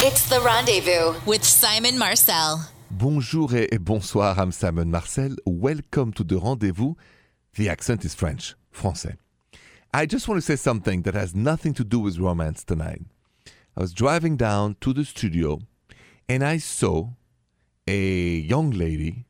[0.00, 2.70] It's the rendezvous with Simon Marcel.
[2.88, 5.34] Bonjour et bonsoir, I'm Simon Marcel.
[5.44, 6.94] Welcome to the rendezvous.
[7.56, 9.16] The accent is French, français.
[9.92, 13.02] I just want to say something that has nothing to do with romance tonight.
[13.76, 15.58] I was driving down to the studio
[16.28, 17.08] and I saw
[17.88, 19.26] a young lady,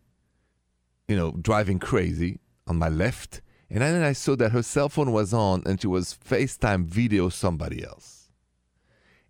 [1.09, 3.41] you know, driving crazy on my left.
[3.71, 7.31] And then I saw that her cell phone was on and she was FaceTime video
[7.31, 8.18] somebody else.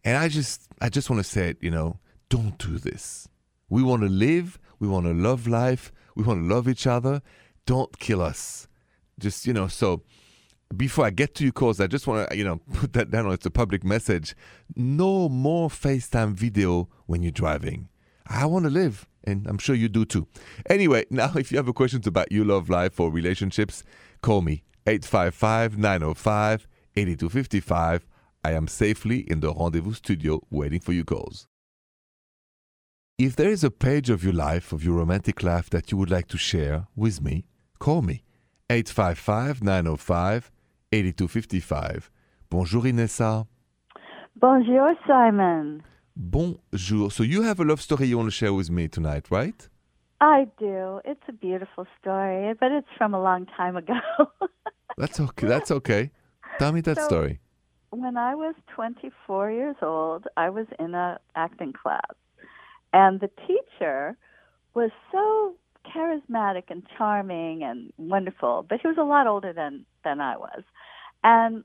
[0.04, 3.28] And I just I just want to say it, you know, don't do this.
[3.68, 7.22] We want to live, we want to love life, we want to love each other.
[7.66, 8.66] Don't kill us.
[9.18, 10.02] Just, you know, so
[10.76, 13.30] before I get to your calls, I just want to, you know, put that down.
[13.32, 14.34] It's a public message.
[14.74, 17.88] No more FaceTime video when you're driving.
[18.26, 20.26] I want to live, and I'm sure you do too.
[20.68, 23.84] Anyway, now if you have a questions about your love life or relationships,
[24.22, 28.06] call me 855 905 8255.
[28.44, 31.46] I am safely in the rendezvous studio waiting for your calls.
[33.18, 36.10] If there is a page of your life, of your romantic life that you would
[36.10, 37.44] like to share with me,
[37.80, 38.22] call me
[38.70, 40.50] 855 905
[40.92, 42.10] 8255.
[42.48, 43.46] Bonjour Inessa.
[44.36, 45.82] Bonjour, Simon.
[46.16, 47.10] Bonjour.
[47.10, 49.68] So you have a love story you want to share with me tonight, right?
[50.20, 51.00] I do.
[51.04, 53.94] It's a beautiful story, but it's from a long time ago.
[54.96, 55.46] That's okay.
[55.46, 56.10] That's okay.
[56.58, 57.40] Tell me that So- story.
[57.90, 62.14] When I was 24 years old, I was in an acting class,
[62.92, 64.16] and the teacher
[64.74, 65.54] was so
[65.86, 70.62] charismatic and charming and wonderful, but he was a lot older than than I was,
[71.24, 71.64] and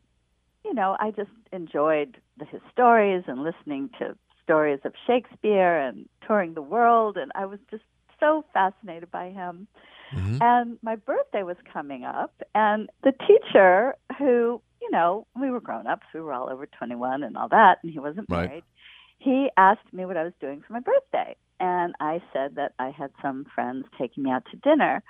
[0.65, 6.07] you know, I just enjoyed the, his stories and listening to stories of Shakespeare and
[6.25, 7.83] touring the world, and I was just
[8.19, 9.67] so fascinated by him.
[10.11, 10.41] Mhm.
[10.41, 15.87] And my birthday was coming up, and the teacher, who, you know, we were grown
[15.87, 18.49] ups, we were all over 21 and all that, and he wasn't Right.
[18.49, 18.63] married,
[19.19, 21.35] he asked me what I was doing for my birthday.
[21.59, 25.01] And I said that I had some friends taking me out to dinner.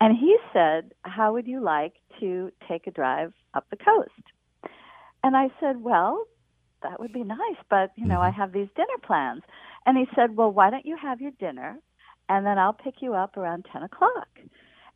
[0.00, 4.72] And he said, How would you like to take a drive up the coast?
[5.22, 6.26] And I said, Well,
[6.82, 8.40] that would be nice, but, you know, I mm-hmm.
[8.40, 9.42] have these dinner plans.
[9.86, 11.78] And he said, Well, why don't you have your dinner
[12.28, 14.28] and then I'll pick you up around 10 o'clock.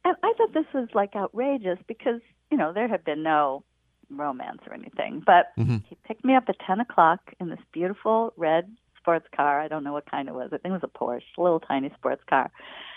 [0.05, 2.21] And I thought this was like outrageous because,
[2.51, 3.65] you know, there had been no
[4.11, 5.21] romance or anything.
[5.25, 5.85] But Mhm.
[5.85, 9.61] he picked me up at 10 o'clock in this beautiful red sports car.
[9.61, 10.47] I don't know what kind it was.
[10.53, 12.51] I think it was a Porsche, a little tiny sports car.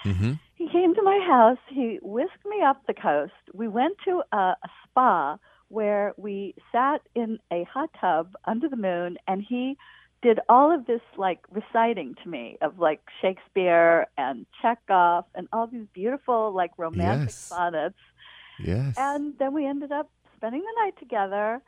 [0.03, 0.40] Mhm.
[0.56, 1.57] He came to my house.
[1.67, 3.34] He whisked me up the coast.
[3.53, 5.38] We went to a, a spa
[5.69, 9.78] where we sat in a hot tub under the moon, and he
[10.22, 15.66] did all of this like reciting to me of like Shakespeare and Chekhov and all
[15.67, 17.35] these beautiful like romantic Yes.
[17.35, 17.97] sonnets.
[18.63, 18.95] Yes.
[18.97, 21.61] And then we ended up spending the night together,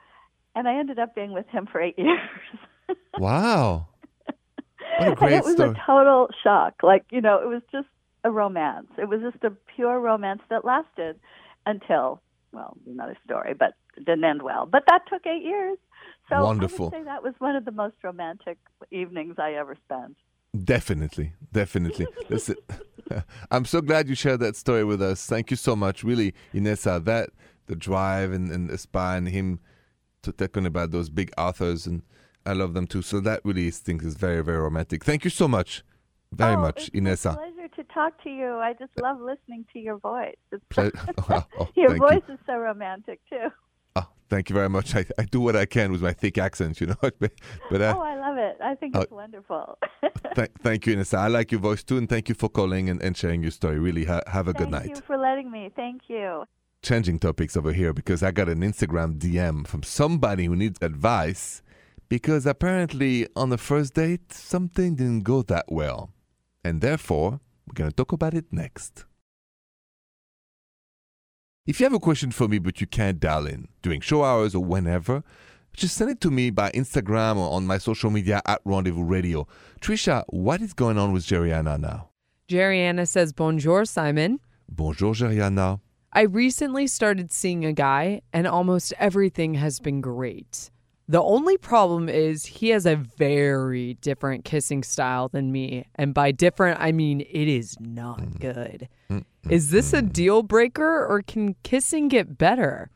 [0.56, 2.20] and I ended up being with him for eight years.
[3.18, 3.88] wow.
[5.00, 5.70] What a and great it was story.
[5.72, 6.76] a total shock.
[6.84, 7.88] Like, you know, it was just
[8.24, 8.88] a romance.
[9.00, 11.20] It was just a pure romance that lasted
[11.66, 12.22] until,
[12.52, 14.68] well, another story, but it didn't end well.
[14.72, 15.80] But that took eight years.
[16.30, 16.86] So Wonderful.
[16.86, 18.60] I would say that was one of the most romantic
[18.92, 20.16] evenings I ever spent.
[20.64, 22.06] Definitely, definitely.
[22.30, 22.58] Listen,
[23.52, 25.25] I'm so glad you shared that story with us.
[25.25, 26.03] Thank you so much.
[26.03, 27.30] Really, Inessa, that
[27.68, 29.59] the drive and, and and him
[30.24, 32.02] to talking about those big authors and
[32.46, 33.02] I love them too.
[33.02, 35.03] So that really is things is very, very romantic.
[35.03, 35.84] Thank you so much.
[36.31, 37.36] Very oh, much, Inessa.
[37.36, 38.56] pleasure to talk to you.
[38.56, 40.36] I just love listening to your voice.
[40.52, 40.92] It's Ple-
[41.30, 42.34] oh, oh, your voice you.
[42.34, 43.50] is so romantic too.
[43.96, 44.96] Oh, thank you very much.
[44.96, 46.96] I, I do what I can with my thick accent, you know.
[47.02, 47.31] but
[47.69, 48.16] but uh, oh, I
[48.84, 48.96] love it.
[48.96, 49.78] I think uh, it's wonderful.
[50.36, 51.18] th- thank you, Inessa.
[51.18, 53.80] I like your voice too, and thank you for calling and, and sharing your story.
[53.80, 54.84] Really, ha- have a good night.
[54.86, 55.70] Thank you for letting me.
[55.76, 56.46] Thank you.
[56.82, 61.62] changing topics over here because I got an Instagram DM from somebody who needs advice
[62.10, 66.12] because apparently on the first date something didn't go that well.
[66.64, 69.06] And therefore, we're going to talk about it next.
[71.66, 74.54] If you have a question for me but you can't dial in during show hours
[74.54, 75.24] or whenever,
[75.74, 79.48] just send it to me by Instagram or on my social media at Rendezvous Radio.
[79.82, 82.10] Trisha, what is going on with Jeriana now?
[82.48, 84.40] Jeriana says, Bonjour, Simon.
[84.70, 85.80] Bonjour, Jeriana.
[86.12, 90.70] I recently started seeing a guy, and almost everything has been great.
[91.08, 95.86] The only problem is he has a very different kissing style than me.
[95.96, 98.40] And by different, I mean it is not mm.
[98.40, 98.90] good.
[99.50, 102.90] Is this a deal breaker or can kissing get better?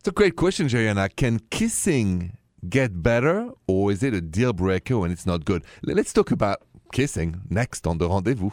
[0.00, 1.14] It's a great question, Jeriana.
[1.14, 5.62] Can kissing get better or is it a deal breaker when it's not good?
[5.82, 8.48] Let's talk about kissing next on the rendezvous.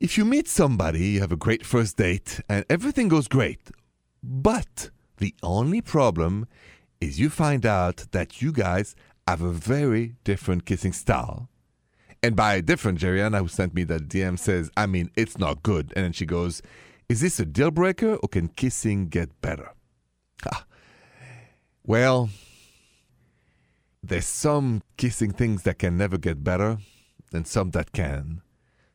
[0.00, 3.60] If you meet somebody, you have a great first date, and everything goes great,
[4.22, 4.88] but
[5.18, 6.46] the only problem
[6.98, 8.96] is you find out that you guys
[9.26, 11.50] have a very different kissing style.
[12.22, 15.92] And by different, Jeriana, who sent me that DM, says, I mean, it's not good.
[15.94, 16.62] And then she goes,
[17.08, 19.70] Is this a deal breaker or can kissing get better?
[20.44, 20.66] Ha.
[21.82, 22.28] Well,
[24.02, 26.76] there's some kissing things that can never get better
[27.32, 28.42] and some that can.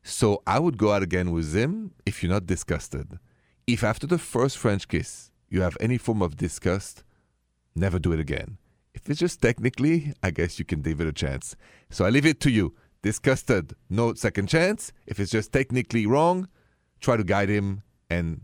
[0.03, 3.17] So I would go out again with him if you're not disgusted.
[3.65, 7.03] If after the first French kiss you have any form of disgust,
[7.75, 8.57] never do it again.
[8.93, 11.55] If it's just technically, I guess you can give it a chance.
[11.89, 12.75] So I leave it to you.
[13.01, 14.91] Disgusted, no second chance.
[15.07, 16.47] If it's just technically wrong,
[17.01, 17.81] try to guide him
[18.13, 18.41] and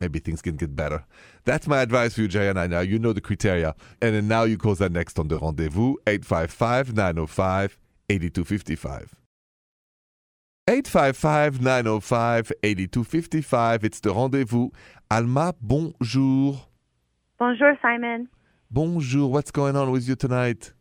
[0.00, 1.04] maybe things can get better.
[1.44, 2.68] That's my advice for you, Jeriana.
[2.68, 3.74] Now you know the criteria.
[4.00, 7.78] And then now you call that next on the rendezvous 855 905
[8.08, 9.14] 8255.
[10.68, 13.84] 855 905 8255.
[13.84, 14.70] It's the rendezvous.
[15.10, 16.60] Alma, bonjour.
[17.38, 18.28] Bonjour, Simon.
[18.70, 19.30] Bonjour.
[19.30, 20.72] What's going on with you tonight?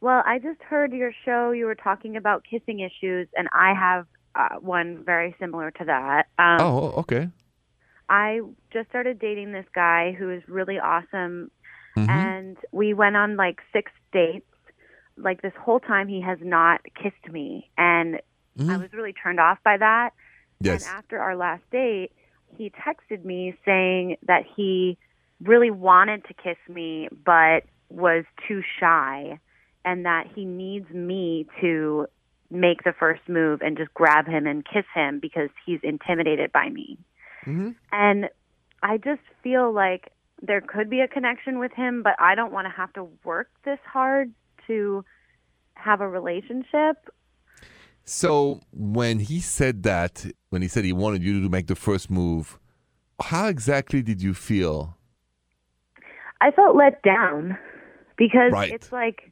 [0.00, 1.50] Well, I just heard your show.
[1.50, 6.26] You were talking about kissing issues, and I have uh, one very similar to that.
[6.38, 7.28] Um, Oh, okay.
[8.10, 8.40] I
[8.72, 11.50] just started dating this guy who is really awesome,
[11.96, 12.08] Mhm.
[12.08, 14.46] and we went on like six dates.
[15.16, 18.20] Like this whole time, he has not kissed me, and I
[18.58, 18.80] Mhm.
[18.80, 20.12] was really turned off by that.
[20.60, 20.86] Yes.
[20.86, 22.12] And after our last date,
[22.56, 24.98] he texted me saying that he
[25.40, 29.38] really wanted to kiss me, but was too shy,
[29.84, 32.06] and that he needs me to
[32.50, 36.68] make the first move and just grab him and kiss him because he's intimidated by
[36.68, 36.98] me.
[37.46, 37.74] Mhm.
[37.92, 38.28] And
[38.82, 42.66] I just feel like there could be a connection with him, but I don't want
[42.66, 44.32] to have to work this hard
[44.66, 45.04] to
[45.74, 46.96] have a relationship.
[48.04, 52.10] So when he said that, when he said he wanted you to make the first
[52.10, 52.58] move,
[53.22, 54.96] how exactly did you feel?
[56.40, 57.58] I felt let down
[58.16, 58.72] because Right.
[58.72, 59.30] it's like,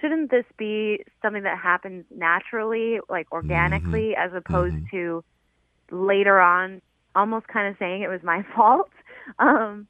[0.00, 5.24] shouldn't this be something that happens naturally, like organically, as opposed to
[5.90, 6.82] later on,
[7.14, 8.90] almost kind of saying it was my fault?
[9.38, 9.86] Um,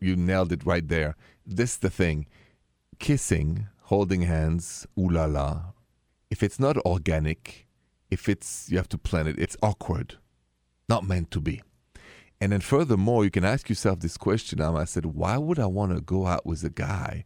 [0.00, 1.16] You nailed it right there.
[1.46, 2.26] This is the thing.
[2.98, 5.72] Kissing, holding hands, ooh la la.
[6.30, 7.66] If it's not organic,
[8.10, 10.16] if it's you have to plan it, it's awkward.
[10.88, 11.62] Not meant to be.
[12.40, 14.60] And then furthermore, you can ask yourself this question.
[14.60, 17.24] I said, why would I want to go out with a guy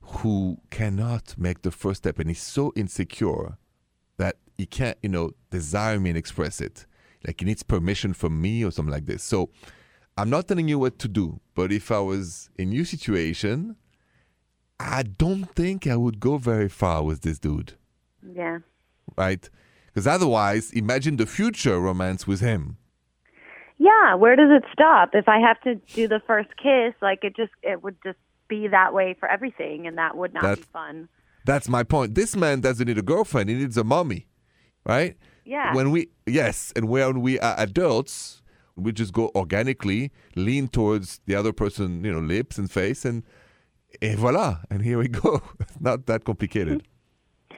[0.00, 3.56] who cannot make the first step and he's so insecure
[4.16, 6.86] that he can't, you know, desire me and express it.
[7.26, 9.22] Like he needs permission from me or something like this.
[9.22, 9.50] So
[10.16, 13.76] I'm not telling you what to do, but if I was in your situation,
[14.80, 17.74] I don't think I would go very far with this dude,
[18.34, 18.58] yeah.
[19.16, 19.48] right?
[19.86, 22.78] Because otherwise, imagine the future romance with him.
[23.78, 25.10] Yeah, where does it stop?
[25.14, 28.18] If I have to do the first kiss, like it just it would just
[28.48, 31.08] be that way for everything and that would not That- be fun.
[31.44, 32.14] That's my point.
[32.14, 34.26] This man doesn't need a girlfriend; he needs a mommy,
[34.84, 35.16] right?
[35.48, 35.74] Yeah.
[35.74, 38.42] When we yes, and when we are adults,
[38.76, 43.22] we just go organically, lean towards the other person, you know, lips and face, and
[44.02, 45.40] et voila, and here we go.
[45.80, 46.86] Not that complicated.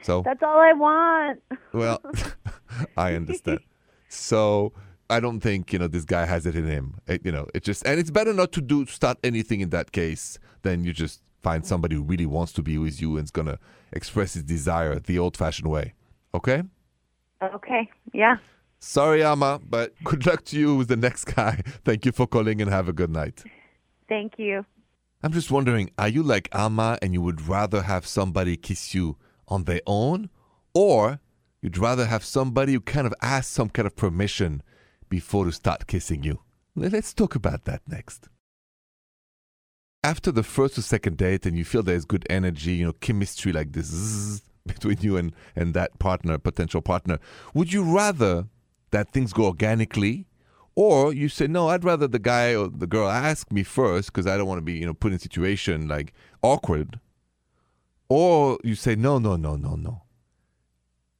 [0.03, 1.43] So That's all I want.
[1.73, 2.01] Well,
[2.97, 3.59] I understand.
[4.09, 4.73] So
[5.11, 6.95] I don't think you know this guy has it in him.
[7.07, 9.91] It- you know, it just and it's better not to do start anything in that
[9.93, 13.31] case than you just find somebody who really wants to be with you and is
[13.31, 13.59] gonna
[13.93, 15.95] express his desire the old-fashioned way.
[16.35, 16.62] Okay.
[17.42, 17.88] Okay.
[18.12, 18.37] Yeah.
[18.78, 21.61] Sorry, Alma, but good luck to you with the next guy.
[21.85, 23.44] Thank you for calling and have a good night.
[24.09, 24.64] Thank you.
[25.23, 29.16] I'm just wondering, are you like Alma and you would rather have somebody kiss you
[29.49, 30.30] on their own?
[30.73, 31.20] Or
[31.61, 34.62] you'd rather have somebody who kind of asks some kind of permission
[35.11, 36.40] before to start kissing you?
[36.75, 38.28] Let- Let's talk about that next.
[40.02, 43.52] After the first or second date and you feel there's good energy, you know, chemistry
[43.52, 44.42] like this zzz
[44.75, 47.19] between you and, and that partner, potential partner,
[47.55, 48.47] would you rather
[48.91, 50.27] that things go organically
[50.75, 54.27] or you say, no, I'd rather the guy or the girl ask me first because
[54.27, 56.12] I don't want to be, you know, put in a situation like
[56.43, 57.00] awkward.
[58.09, 60.03] Or you say, no, no, no, no, no.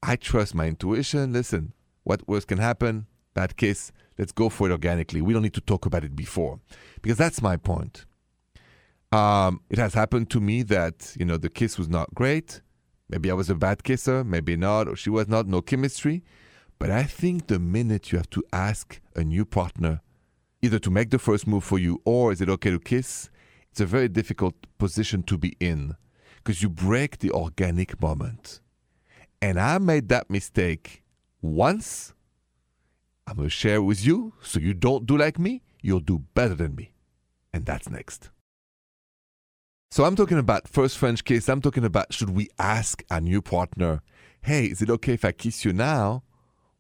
[0.03, 1.33] I trust my intuition.
[1.33, 1.73] Listen,
[2.05, 3.07] what worse can happen?
[3.35, 3.93] Bad kiss.
[4.19, 5.21] Let's go for it organically.
[5.21, 6.61] We don't need to talk about it before.
[7.03, 8.07] Because that's my point.
[9.13, 12.61] Um, it has happened to me that, you know, the kiss was not great.
[13.11, 16.23] Maybe I was a bad kisser, maybe not, or she was not, no chemistry.
[16.79, 20.01] But I think the minute you have to ask a new partner
[20.63, 23.29] either to make the first move for you or is it okay to kiss,
[23.73, 25.97] it's a very difficult position to be in
[26.37, 28.61] because you break the organic moment.
[29.43, 31.03] And I made that mistake
[31.43, 32.15] once.
[33.27, 36.55] I'm going to share with you so you don't do like me, you'll do better
[36.55, 36.93] than me.
[37.53, 38.31] And that's next.
[39.93, 41.49] So I'm talking about first French kiss.
[41.49, 44.03] I'm talking about should we ask a new partner,
[44.43, 46.23] hey, is it okay if I kiss you now?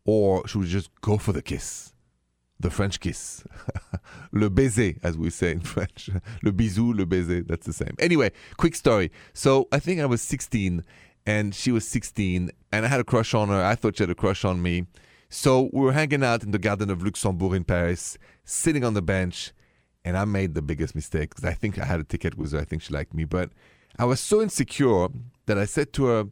[0.05, 1.93] Or should we just go for the kiss?
[2.61, 3.43] The French kiss.
[4.33, 6.09] le baiser, as we say in French.
[6.45, 7.97] Le bisou, le baiser, that's the same.
[7.99, 9.11] Anyway, quick story.
[9.35, 10.85] So I think I was 16
[11.27, 13.61] and she was 16 and I had a crush on her.
[13.61, 14.87] I thought she had a crush on me.
[15.29, 19.03] So we were hanging out in the Garden of Luxembourg in Paris, sitting on the
[19.03, 19.53] bench,
[20.11, 22.59] and I made the biggest mistake because I think I had a ticket with her.
[22.59, 23.51] I think she liked me, but
[23.97, 25.07] I was so insecure
[25.47, 26.25] that I said to her,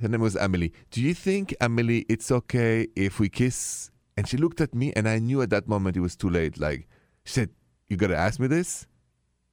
[0.00, 3.92] her name was Amelie, Do you think, Amelie, it's okay if we kiss?
[4.16, 6.58] And she looked at me, and I knew at that moment it was too late.
[6.58, 6.88] Like,
[7.24, 7.50] she said,
[7.88, 8.88] You gotta ask me this?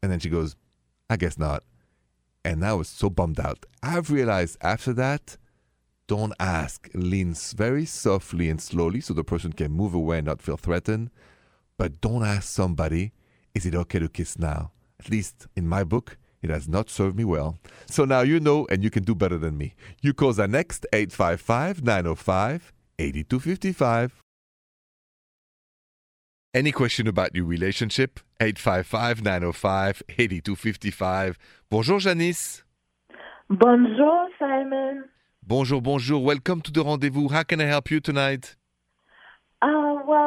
[0.02, 0.56] And then she goes,
[1.08, 1.64] I guess not.
[2.44, 3.68] And I was so bummed out.
[3.84, 5.38] I've realized after that,
[6.08, 6.90] don't ask.
[6.96, 11.12] Leans very softly and slowly so the person can move away and not feel threatened.
[11.78, 13.14] But don't ask somebody,
[13.54, 14.72] is it okay to kiss now?
[15.00, 17.58] At least in my book, it has not served me well.
[17.86, 19.76] So now you know and you can do better than me.
[20.02, 24.22] You call the next 855 905 8255.
[26.54, 28.20] Any question about your relationship?
[28.42, 31.38] 855 905 8255.
[31.70, 32.64] Bonjour, Shanice.
[33.50, 35.06] Bonjour, Simon.
[35.44, 36.24] Bonjour, bonjour.
[36.24, 37.30] Welcome to the rendezvous.
[37.30, 38.56] How can I help you tonight?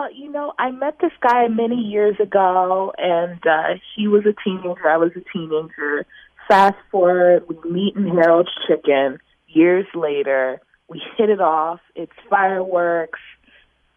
[0.04, 4.34] Well, you know, I met this guy many years ago, and uh, he was a
[4.44, 4.86] teenager.
[4.86, 6.04] I was a teenager.
[6.46, 9.18] Fast forward, we meet in Harold's Chicken
[9.48, 10.60] years later.
[10.90, 11.80] We hit it off.
[11.94, 13.20] It's fireworks.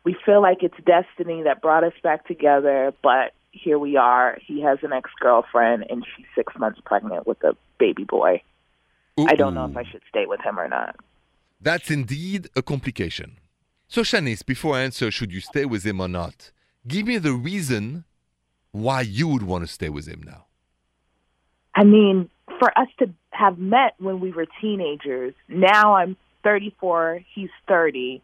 [0.06, 4.38] We feel like it's destiny that brought us back together, but here we are.
[4.48, 8.42] He has an ex girlfriend, and she's six months pregnant with a baby boy.
[9.20, 10.96] I don't know if I should stay with him or not.
[11.60, 13.40] That's indeed a complication.
[13.88, 16.52] So, Shanice, before I answer, should you stay with him or not?
[16.88, 18.04] Give me the reason
[18.72, 20.46] why you would want to stay with him now.
[21.74, 22.30] I mean,
[22.60, 28.22] for us to have met when we were teenagers, now I'm 34, he's 30.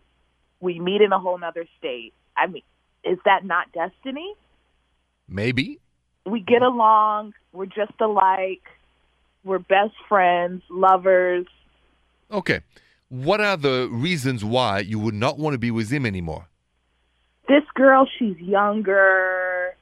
[0.60, 2.13] We meet in a whole nother state.
[2.36, 2.63] I mean,
[3.03, 4.34] is that not destiny?
[5.27, 5.79] Maybe.
[6.25, 8.63] We get along, we're just alike,
[9.43, 11.46] we're best friends, lovers.
[12.32, 12.62] Okay.
[13.13, 16.48] What are the reasons why you would not want to be with him anymore?
[17.48, 19.75] This girl, she's younger.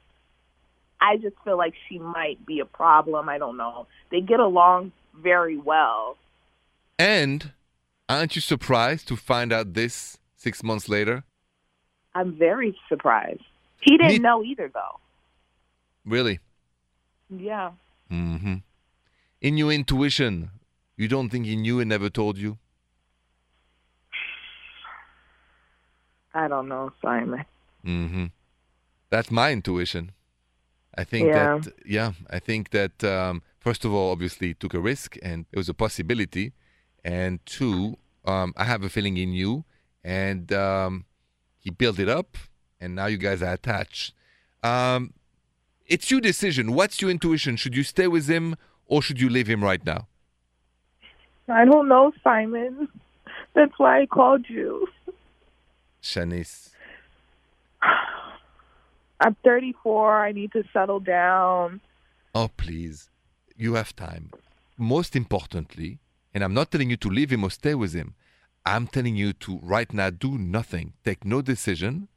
[1.00, 3.30] I just feel like she might be a problem.
[3.30, 3.86] I don't know.
[4.10, 6.18] They get along very well.
[6.98, 7.52] And
[8.06, 11.24] aren't you surprised to find out this six months later?
[12.14, 13.40] I'm very surprised.
[13.80, 15.00] He didn't Me- know either, though.
[16.04, 16.38] Really?
[17.30, 17.70] Yeah.
[18.10, 18.56] Mm-hmm.
[19.40, 20.50] In your intuition,
[20.98, 22.58] you don't think he knew and never told you?
[26.34, 27.44] I don't know, Simon.
[27.84, 28.26] Mm-hmm.
[29.10, 30.12] That's my intuition.
[30.96, 31.58] I think Yeah.
[31.58, 35.46] that yeah, I think that um, first of all, obviously, he took a risk and
[35.52, 36.52] it was a possibility,
[37.04, 39.64] and two, um, I have a feeling in you,
[40.04, 41.04] and um,
[41.58, 42.36] he built it up,
[42.80, 44.14] and now you guys are attached.
[44.62, 45.12] Um,
[45.86, 46.72] it's your decision.
[46.72, 47.56] What's your intuition?
[47.56, 50.06] Should you stay with him or should you leave him right now?
[51.48, 52.88] I don't know, Simon.
[53.54, 54.86] That's why I called you.
[56.02, 56.70] Shanice.
[59.20, 60.26] I'm 34.
[60.26, 61.80] I need to settle down.
[62.34, 63.08] Oh, please.
[63.56, 64.30] You have time.
[64.76, 66.00] Most importantly,
[66.34, 68.14] and I'm not telling you to leave him or stay with him,
[68.64, 72.08] I'm telling you to right now do nothing, take no decision.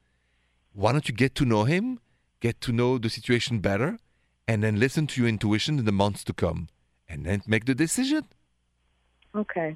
[0.73, 1.99] Why don't you get to know him,
[2.39, 3.99] get to know the situation better,
[4.47, 6.69] and then listen to your intuition in the months to come,
[7.09, 8.25] and then make the decision?
[9.35, 9.75] Okay.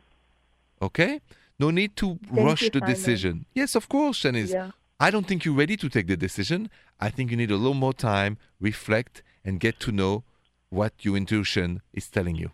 [0.82, 1.22] Okay?
[1.60, 2.96] No need to Thank rush you, the Simon.
[2.96, 3.46] decision.
[3.54, 4.54] Yes, of course, Shanice.
[4.54, 4.72] Yeah.
[5.00, 6.70] I don't think you're ready to take the decision.
[7.00, 10.24] I think you need a little more time, reflect, and get to know
[10.70, 12.52] what your intuition is telling you.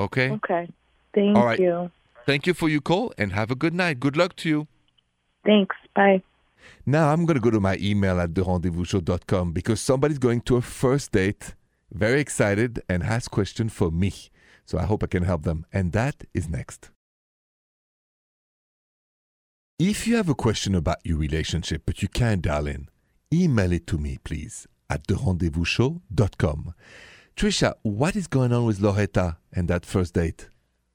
[0.00, 0.30] Okay?
[0.30, 0.68] Okay.
[1.14, 1.58] Thank All right.
[1.58, 1.90] you.
[2.26, 4.00] Thank you for your call and have a good night.
[4.00, 4.66] Good luck to you.
[5.44, 5.76] Thanks.
[5.94, 6.22] Bye.
[6.86, 10.62] Now I'm going to go to my email at therendezvousshow.com because somebody's going to a
[10.62, 11.54] first date,
[11.92, 14.12] very excited, and has question for me.
[14.64, 15.66] So I hope I can help them.
[15.72, 16.90] And that is next.
[19.80, 22.88] If you have a question about your relationship but you can't dial in,
[23.32, 26.74] email it to me, please, at therendezvousshow.com.
[27.34, 30.48] Trisha, what is going on with Loretta and that first date?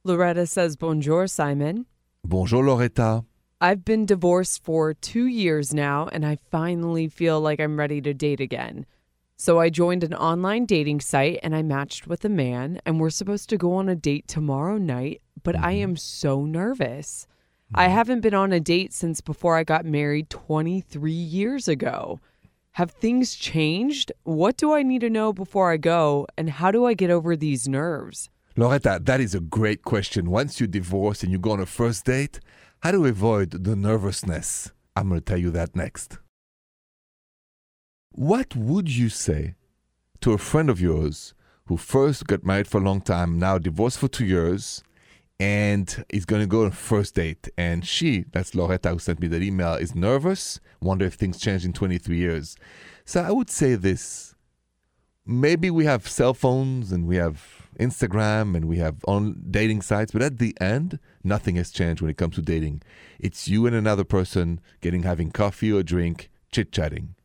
[0.06, 1.88] Loretta says, Bonjour, Simon.
[2.24, 3.26] Bonjour, Loretta.
[3.60, 8.14] I've been divorced for two years now, and I finally feel like I'm ready to
[8.14, 8.86] date again.
[9.36, 13.10] So I joined an online dating site and I matched with a man, and we're
[13.10, 15.84] supposed to go on a date tomorrow night, but I mm-hmm.
[15.84, 17.28] am so nervous.
[17.74, 17.94] I mm-hmm.
[17.94, 22.20] haven't been on a date since before I got married 23 years ago.
[22.74, 24.12] Have things changed?
[24.24, 26.26] What do I need to know before I go?
[26.38, 28.30] And how do I get over these nerves?
[28.56, 30.32] Loretta, that is a great question.
[30.32, 32.40] Once you divorce and you go on a first date,
[32.82, 34.72] how to avoid the nervousness?
[34.96, 36.18] I'm going to tell you that next.
[38.12, 39.56] What would you say
[40.22, 41.34] to a friend of yours
[41.66, 44.84] who first got married for a long time, now divorced for two years,
[45.40, 47.50] and is going to go on first date?
[47.58, 51.66] And she, that's Loretta who sent me that email, is nervous, wonder if things changed
[51.66, 52.56] in 23 years.
[53.06, 54.36] So I would say this
[55.26, 60.12] maybe we have cell phones and we have Instagram and we have on dating sites,
[60.12, 62.82] but at the end, nothing has changed when it comes to dating.
[63.20, 67.16] It's you and another person getting having coffee or drink, chit chatting.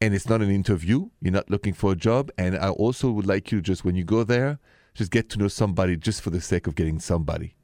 [0.00, 1.10] And it's not an interview.
[1.20, 2.30] You're not looking for a job.
[2.36, 4.58] And I also would like you just when you go there,
[4.94, 7.56] just get to know somebody just for the sake of getting somebody.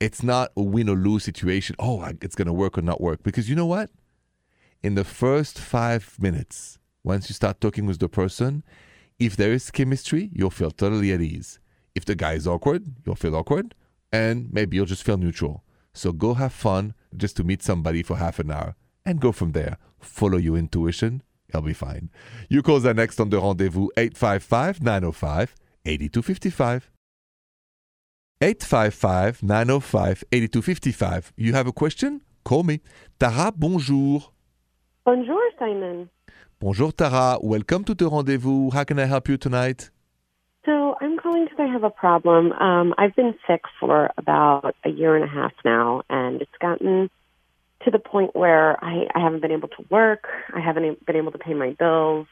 [0.00, 1.74] It's not a win or lose situation.
[1.78, 3.22] Oh, it's going to work or not work.
[3.22, 3.90] Because you know what?
[4.82, 8.62] In the first five minutes, once you start talking with the person,
[9.18, 11.58] if there is chemistry, you'll feel totally at ease.
[11.94, 13.74] If the guy is awkward, you'll feel awkward,
[14.12, 15.64] and maybe you'll just feel neutral.
[15.92, 19.50] So go have fun just to meet somebody for half an hour and go from
[19.52, 19.78] there.
[19.98, 22.10] Follow your intuition, you'll be fine.
[22.48, 26.90] You call are next on the rendezvous 855 905 8255.
[28.40, 31.32] 855 905 8255.
[31.36, 32.20] You have a question?
[32.44, 32.80] Call me.
[33.18, 34.32] Tara, bonjour.
[35.04, 36.08] Bonjour, Simon.
[36.60, 37.38] Bonjour, Tara.
[37.42, 38.70] Welcome to the rendezvous.
[38.70, 39.90] How can I help you tonight?
[40.64, 42.52] So, I'm calling because I have a problem.
[42.52, 47.10] Um, I've been sick for about a year and a half now, and it's gotten
[47.84, 50.28] to the point where I, I haven't been able to work.
[50.54, 52.26] I haven't been able to pay my bills.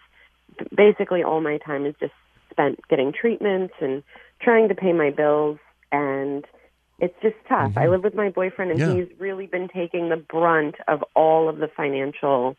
[0.74, 2.12] Basically, all my time is just
[2.56, 4.02] spent getting treatments and
[4.40, 5.58] trying to pay my bills,
[5.92, 6.44] and
[6.98, 7.70] it's just tough.
[7.70, 7.78] Mm-hmm.
[7.78, 8.94] I live with my boyfriend, and Yeah.
[8.94, 12.56] he's really been taking the brunt of all of the financial,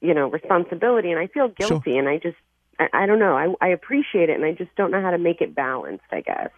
[0.00, 1.68] you know, responsibility, and I feel Sure.
[1.68, 2.36] guilty, and I just,
[2.78, 3.36] I, I don't know.
[3.36, 6.04] I, I appreciate it, and I just don't know how to make it balanced.
[6.10, 6.50] I guess.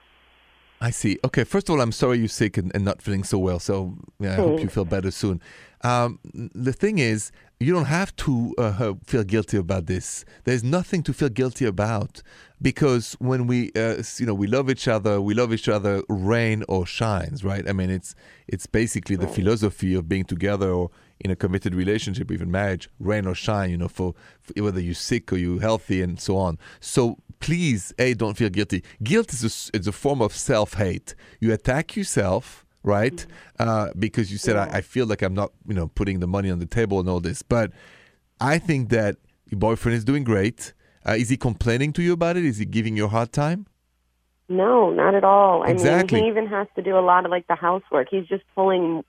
[0.81, 1.19] I see.
[1.25, 3.61] Okay, first of all, I'm sorry you're sick and, and not feeling so well.
[3.61, 5.41] So yeah, I hope you feel better soon.
[5.85, 10.25] Um, the thing is, you don't have to uh, feel guilty about this.
[10.45, 12.23] There's nothing to feel guilty about
[12.61, 16.65] because when we, uh, you know, we love each other, we love each other, rain
[16.69, 17.69] or shines, right?
[17.69, 18.15] I mean, it's
[18.49, 20.91] it's basically the philosophy of being together or
[21.21, 23.71] in a committed relationship, even marriage, rain or shine.
[23.71, 26.59] You know, for, for whether you're sick or you're healthy and so on.
[26.81, 28.83] So please, a don't feel guilty.
[29.03, 31.15] Guilt is a, is a form of self hate.
[31.41, 33.25] You attack yourself, right?
[33.59, 36.51] Uh, because you said I, I feel like I'm not, you know, putting the money
[36.51, 37.43] on the table and all this.
[37.43, 37.73] But
[38.41, 39.17] I think that
[39.51, 40.73] your boyfriend is doing great.
[41.07, 42.45] Uh, is he complaining to you about it?
[42.45, 43.67] Is he giving you a hard time?
[44.49, 45.63] No, not at all.
[45.63, 46.17] I Exactly.
[46.21, 48.09] mean, he even has to do a lot of like the housework.
[48.11, 49.05] He's just pulling.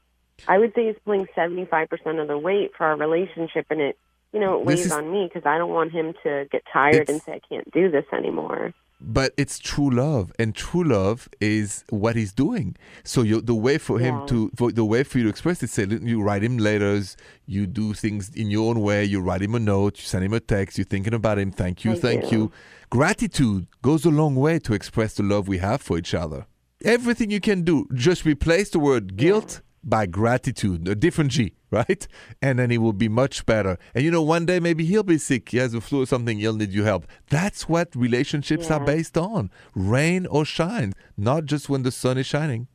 [0.48, 3.82] I would say he's pulling seventy five percent of the weight for our relationship, and
[3.82, 3.98] it,
[4.32, 7.10] you know, it weighs is- on me because I don't want him to get tired
[7.10, 8.74] and say I can't do this anymore.
[9.06, 12.78] But it's true love, and true love is what he's doing.
[13.04, 14.26] So you, the way for him Yeah.
[14.28, 17.68] to, for the way for you to express it, say you write him letters, you
[17.68, 19.04] do things in your own way.
[19.04, 21.52] You write him a note, you send him a text, you're thinking about him.
[21.52, 22.36] Thank you, I thank do.
[22.36, 22.52] you.
[22.90, 26.46] Gratitude goes a long way to express the love we have for each other.
[26.86, 32.08] Everything you can do, just replace the word guilt by gratitude, a different G, right?
[32.42, 33.78] And then it will be much better.
[33.94, 36.40] And you know, one day maybe he'll be sick, he has a flu or something,
[36.40, 37.06] he'll need your help.
[37.30, 42.26] That's what relationships are based on rain or shine, not just when the sun is
[42.26, 42.68] shining.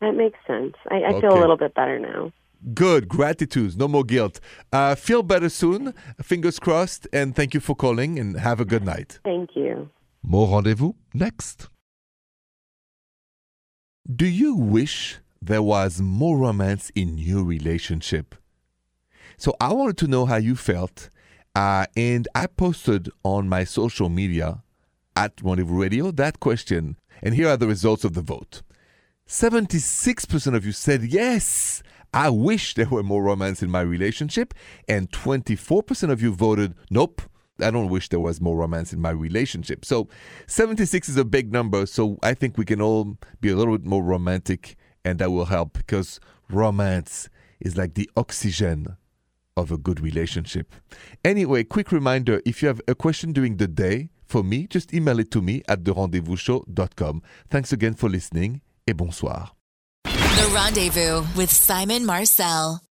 [0.00, 0.74] That makes sense.
[0.90, 2.32] I, I feel a little bit better now.
[2.72, 4.40] Good, gratitude, no more guilt.
[4.72, 5.92] Uh, feel better soon,
[6.22, 9.18] fingers crossed, and thank you for calling and have a good night.
[9.22, 9.90] Thank you.
[10.22, 11.68] More rendezvous next.
[14.14, 18.34] Do you wish there was more romance in your relationship?
[19.36, 21.10] So I wanted to know how you felt,
[21.54, 24.62] uh, and I posted on my social media
[25.16, 28.62] at Rendezvous Radio that question, and here are the results of the vote.
[29.26, 31.82] 76% of you said yes.
[32.12, 34.54] I wish there were more romance in my relationship.
[34.88, 37.22] And 24% of you voted nope.
[37.60, 39.84] I don't wish there was more romance in my relationship.
[39.84, 40.08] So
[40.46, 41.86] 76 is a big number.
[41.86, 45.46] So I think we can all be a little bit more romantic and that will
[45.46, 47.28] help because romance
[47.60, 48.96] is like the oxygen
[49.56, 50.72] of a good relationship.
[51.24, 55.18] Anyway, quick reminder if you have a question during the day for me, just email
[55.20, 57.22] it to me at therendezvousshow.com.
[57.50, 59.52] Thanks again for listening et bonsoir.
[60.04, 62.84] The Rendezvous with Simon Marcel.